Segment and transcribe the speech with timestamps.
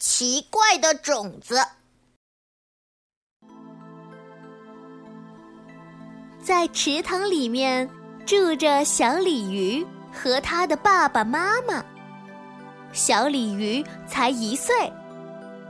[0.00, 1.60] 奇怪的种子。
[6.42, 7.88] 在池塘里面
[8.24, 11.84] 住着小鲤鱼和它的爸爸妈妈。
[12.94, 14.90] 小鲤鱼才一岁，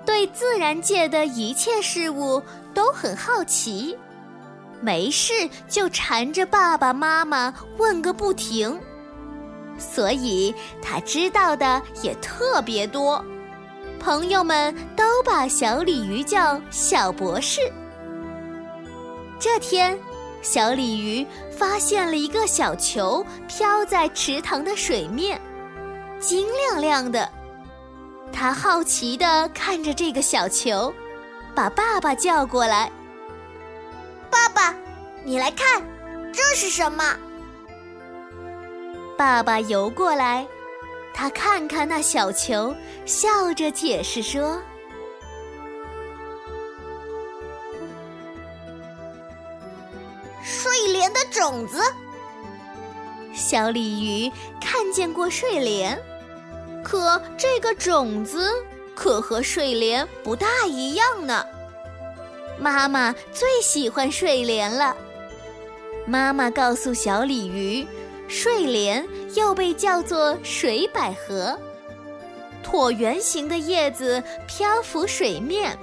[0.06, 2.40] 对自然界的一切事物
[2.72, 3.98] 都很好奇，
[4.80, 5.32] 没事
[5.68, 8.80] 就缠着爸爸妈妈问个不停。
[9.76, 13.22] 所以他知道的也特别多，
[14.00, 17.60] 朋友们都把小鲤鱼叫小博士。
[19.38, 19.96] 这天，
[20.40, 21.24] 小鲤鱼
[21.56, 25.38] 发现了一个小球飘在池塘的水面，
[26.18, 27.28] 晶亮亮的。
[28.32, 30.92] 他好奇地看着这个小球，
[31.54, 32.90] 把爸爸叫过来
[34.30, 34.74] ：“爸爸，
[35.24, 35.82] 你来看，
[36.32, 37.04] 这是什么？”
[39.18, 40.46] 爸爸游过来，
[41.12, 42.74] 他看看那小球，
[43.04, 44.60] 笑着解释说
[50.42, 51.82] ：“睡莲的种子。”
[53.34, 56.00] 小鲤鱼看见过睡莲，
[56.82, 58.50] 可这个种子
[58.94, 61.44] 可和睡莲不大一样呢。
[62.58, 64.96] 妈妈最喜欢睡莲了。
[66.06, 67.86] 妈妈告诉小鲤鱼。
[68.30, 69.04] 睡莲
[69.34, 71.58] 又被叫做水百合，
[72.64, 75.76] 椭圆形的叶子漂浮水面，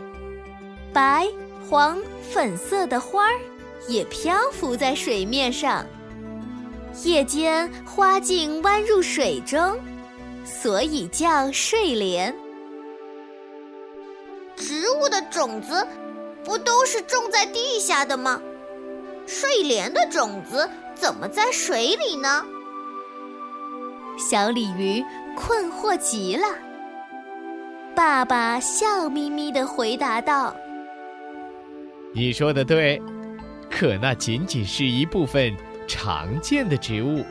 [0.94, 1.28] 白、
[1.70, 3.38] 黄、粉色的花儿
[3.90, 5.86] 也漂浮在水面上。
[7.04, 9.78] 夜间花茎弯入水中，
[10.46, 12.34] 所以叫睡莲。
[14.56, 15.86] 植物的种子
[16.46, 18.42] 不都是种在地下的吗？
[19.28, 20.68] 睡莲的种子。
[20.96, 22.44] 怎么在水里呢？
[24.18, 26.48] 小鲤鱼困惑极了。
[27.96, 30.56] 爸爸笑眯眯的回答道
[32.16, 33.00] ：“你说的对，
[33.70, 35.56] 可那仅仅是一部分
[35.88, 37.24] 常见的植物。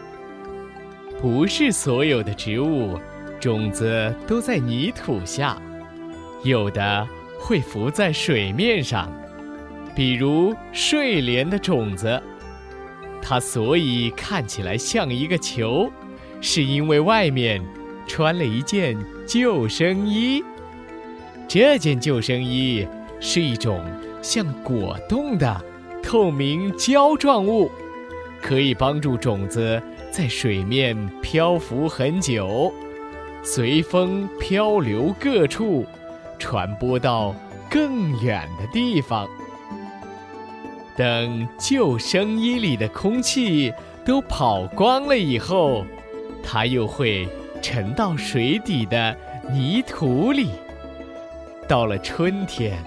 [1.20, 2.97] 不是所有的植物
[3.41, 5.60] 种子都在泥土下，
[6.44, 7.04] 有的
[7.41, 9.10] 会浮在水面上，
[9.96, 12.22] 比如睡莲的种子。”
[13.20, 15.90] 它所以看起来像一个球，
[16.40, 17.60] 是因为外面
[18.06, 18.96] 穿了一件
[19.26, 20.44] 救生衣。
[21.48, 22.86] 这件救生衣
[23.18, 23.84] 是一种
[24.22, 25.60] 像果冻的
[26.04, 27.68] 透明胶状物，
[28.40, 29.82] 可以帮助种子
[30.12, 32.72] 在水面漂浮很久，
[33.42, 35.84] 随风漂流各处，
[36.38, 37.34] 传播到
[37.68, 39.28] 更远的地方。
[40.96, 43.72] 等救生衣里的空气
[44.04, 45.84] 都跑光了以后，
[46.42, 47.28] 它又会
[47.60, 49.14] 沉到水底的
[49.50, 50.50] 泥土里。
[51.68, 52.82] 到了春天，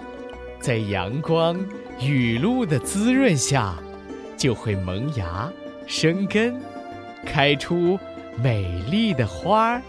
[0.60, 1.60] 在阳光、
[2.02, 3.76] 雨露的滋润下，
[4.36, 5.52] 就会萌芽、
[5.86, 6.60] 生根，
[7.26, 8.00] 开出
[8.42, 9.82] 美丽的花儿。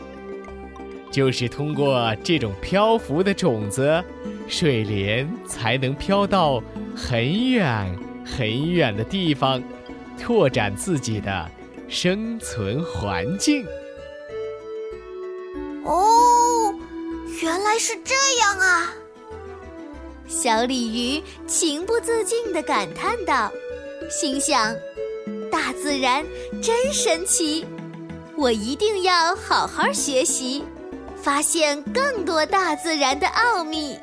[1.11, 4.05] 就是通过这种漂浮的种子，
[4.47, 6.63] 睡莲才能飘到
[6.95, 7.97] 很远。
[8.37, 9.63] 很远的地方，
[10.19, 11.51] 拓展自己的
[11.89, 13.67] 生存环境。
[15.85, 16.75] 哦，
[17.43, 18.95] 原来是这样啊！
[20.29, 23.51] 小鲤鱼情不自禁地感叹道，
[24.09, 24.75] 心想：
[25.51, 26.25] 大自然
[26.63, 27.67] 真神奇，
[28.37, 30.65] 我一定要好好学习，
[31.17, 33.99] 发现更多大自然的奥秘。